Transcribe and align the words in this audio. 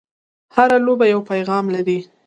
هره 0.55 0.77
لوبه 0.85 1.05
یو 1.13 1.21
پیغام 1.31 1.65
لري. 1.75 1.99